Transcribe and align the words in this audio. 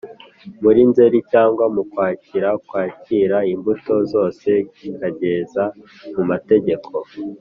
muri 0.63 0.81
Nzeri 0.89 1.17
cyangwa 1.31 1.65
mu 1.75 1.83
Kwakira 1.91 2.49
kwakira 2.67 3.37
imbuto 3.53 3.93
zose 4.11 4.49
kikageza 4.75 5.63
mumategeko 6.15 6.91